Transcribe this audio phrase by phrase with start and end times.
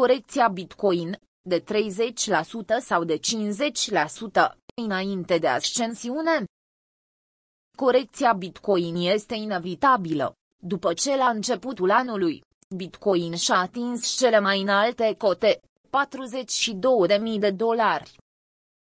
[0.00, 1.64] corecția Bitcoin, de 30%
[2.80, 3.20] sau de 50%,
[4.82, 6.44] înainte de ascensiune.
[7.76, 10.32] Corecția Bitcoin este inevitabilă.
[10.62, 12.42] După ce la începutul anului,
[12.76, 15.60] Bitcoin și-a atins cele mai înalte cote,
[17.34, 18.16] 42.000 de dolari.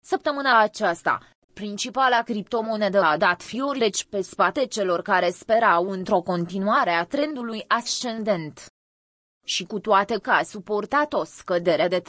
[0.04, 1.20] Săptămâna aceasta,
[1.54, 8.72] principala criptomonedă a dat fioreci pe spate celor care sperau într-o continuare a trendului ascendent.
[9.46, 12.04] Și cu toate că a suportat o scădere de 30%,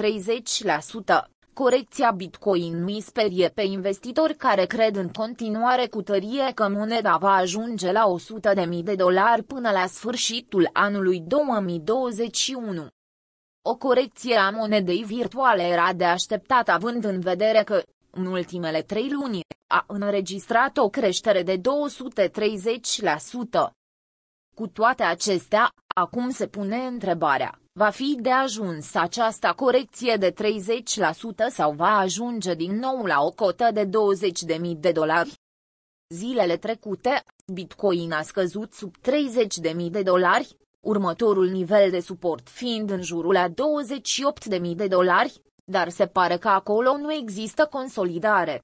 [1.53, 7.33] corecția Bitcoin mi sperie pe investitori care cred în continuare cu tărie că moneda va
[7.33, 8.05] ajunge la
[8.67, 12.87] 100.000 de dolari până la sfârșitul anului 2021.
[13.65, 19.11] O corecție a monedei virtuale era de așteptat având în vedere că, în ultimele trei
[19.11, 21.61] luni, a înregistrat o creștere de 230%.
[24.55, 30.35] Cu toate acestea, acum se pune întrebarea, va fi de ajuns această corecție de 30%
[31.51, 35.35] sau va ajunge din nou la o cotă de 20.000 de dolari?
[36.09, 43.03] Zilele trecute, Bitcoin a scăzut sub 30.000 de dolari, următorul nivel de suport fiind în
[43.03, 48.63] jurul a 28.000 de dolari, dar se pare că acolo nu există consolidare.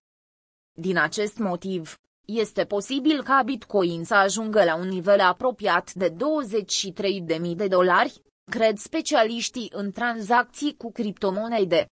[0.73, 1.97] Din acest motiv,
[2.35, 8.77] este posibil ca Bitcoin să ajungă la un nivel apropiat de 23.000 de dolari, cred
[8.77, 11.87] specialiștii în tranzacții cu criptomonede.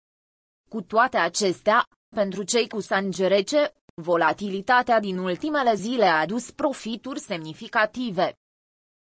[0.69, 2.79] Cu toate acestea, pentru cei cu
[3.17, 8.33] rece, volatilitatea din ultimele zile a adus profituri semnificative.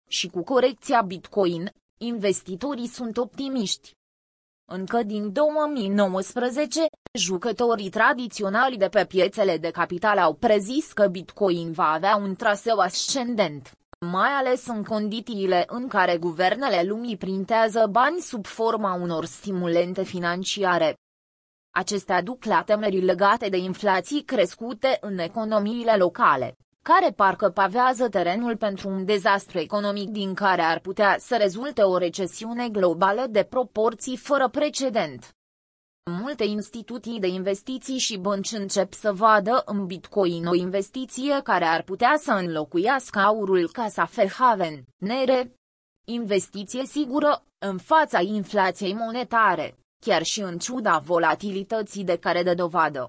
[0.09, 3.91] Și cu corecția Bitcoin, investitorii sunt optimiști.
[4.73, 6.79] Încă din 2019,
[7.13, 12.77] jucătorii tradiționali de pe piețele de capital au prezis că Bitcoin va avea un traseu
[12.77, 13.71] ascendent,
[14.11, 20.95] mai ales în condițiile în care guvernele lumii printează bani sub forma unor stimulente financiare.
[21.73, 28.57] Acestea duc la temeri legate de inflații crescute în economiile locale, care parcă pavează terenul
[28.57, 34.17] pentru un dezastru economic din care ar putea să rezulte o recesiune globală de proporții
[34.17, 35.35] fără precedent.
[36.11, 41.83] Multe instituții de investiții și bănci încep să vadă în Bitcoin o investiție care ar
[41.83, 45.53] putea să înlocuiască aurul ca safe haven, nere.
[46.07, 53.07] Investiție sigură, în fața inflației monetare, chiar și în ciuda volatilității de care dă dovadă.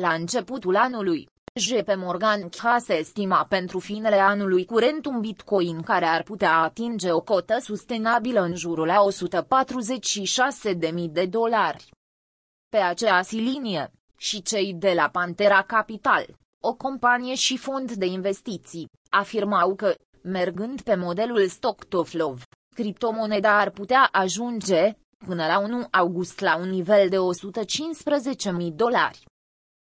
[0.00, 6.22] La începutul anului, JP Morgan Chase estima pentru finele anului curent un bitcoin care ar
[6.22, 9.04] putea atinge o cotă sustenabilă în jurul a
[10.72, 11.90] 146.000 de dolari.
[12.68, 16.26] Pe aceeași linie, și cei de la Pantera Capital,
[16.62, 22.38] o companie și fond de investiții, afirmau că, mergând pe modelul stock to flow,
[22.74, 24.92] criptomoneda ar putea ajunge,
[25.26, 29.30] până la 1 august la un nivel de 115.000 dolari.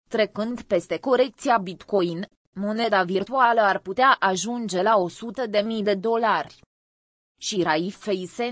[0.07, 4.95] Trecând peste corecția Bitcoin, moneda virtuală ar putea ajunge la
[5.77, 6.61] 100.000 de dolari.
[7.39, 8.07] Și Raif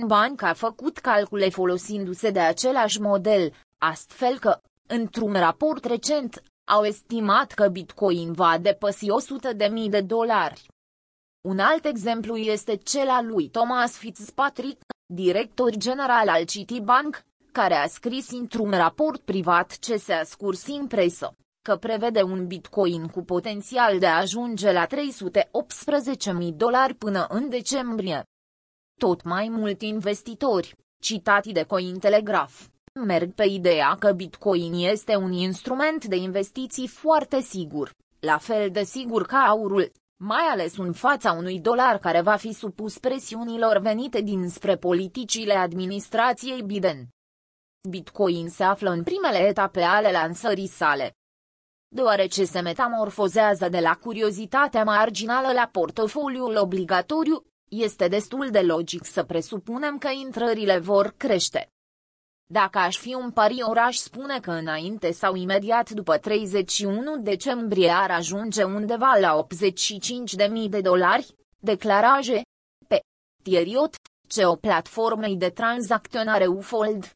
[0.06, 7.52] Bank a făcut calcule folosindu-se de același model, astfel că, într-un raport recent, au estimat
[7.52, 9.06] că Bitcoin va depăși
[9.86, 10.68] 100.000 de dolari.
[11.42, 17.88] Un alt exemplu este cel al lui Thomas Fitzpatrick, director general al Citibank, care a
[17.88, 21.36] scris într-un raport privat ce se a scurs în presă
[21.68, 24.94] că prevede un bitcoin cu potențial de a ajunge la 318.000
[26.56, 28.24] dolari până în decembrie.
[29.00, 32.54] Tot mai mulți investitori, citati de Cointelegraph,
[33.06, 38.84] merg pe ideea că bitcoin este un instrument de investiții foarte sigur, la fel de
[38.84, 39.92] sigur ca aurul,
[40.24, 46.62] mai ales în fața unui dolar care va fi supus presiunilor venite dinspre politicile administrației
[46.62, 47.08] Biden.
[47.90, 51.16] Bitcoin se află în primele etape ale lansării sale,
[51.96, 59.24] deoarece se metamorfozează de la curiozitatea marginală la portofoliul obligatoriu, este destul de logic să
[59.24, 61.70] presupunem că intrările vor crește.
[62.46, 68.12] Dacă aș fi un pari oraș spune că înainte sau imediat după 31 decembrie ar
[68.12, 69.46] ajunge undeva la
[70.64, 72.42] 85.000 de dolari, declaraje,
[72.88, 73.00] pe
[73.44, 73.96] Tieriot,
[74.28, 77.12] ce o platformei de tranzacționare Ufold.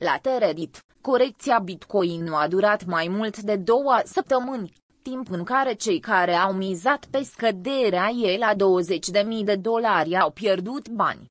[0.00, 4.72] La Teredit, Corecția Bitcoin nu a durat mai mult de două săptămâni,
[5.02, 10.30] timp în care cei care au mizat pe scăderea ei la 20.000 de dolari au
[10.30, 11.26] pierdut bani.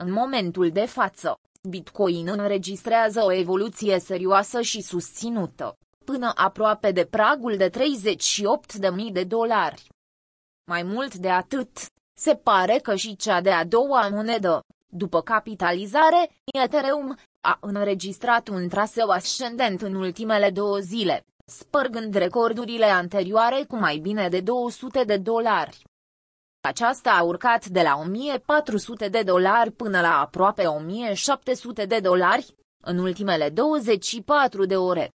[0.00, 1.34] În momentul de față,
[1.68, 9.88] Bitcoin înregistrează o evoluție serioasă și susținută, până aproape de pragul de 38.000 de dolari.
[10.70, 11.86] Mai mult de atât,
[12.16, 14.60] se pare că și cea de-a doua monedă,
[14.96, 16.30] După capitalizare,
[16.64, 23.96] Ethereum a înregistrat un traseu ascendent în ultimele două zile, spărgând recordurile anterioare cu mai
[23.96, 25.82] bine de 200 de dolari.
[26.60, 32.54] Aceasta a urcat de la 1400 de dolari până la aproape 1700 de dolari,
[32.84, 35.08] în ultimele 24 de ore.